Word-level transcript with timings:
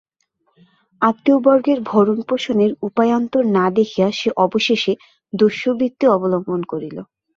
আত্মীয়বর্গের 1.01 1.79
ভরণপোষণের 1.89 2.71
উপায়ান্তর 2.87 3.43
না 3.57 3.65
দেখিয়া 3.77 4.07
সে 4.11 4.29
অবশেষে 4.45 4.93
দস্যুবৃত্তি 5.33 6.05
অবলম্বন 6.09 6.61
করিল। 6.71 6.97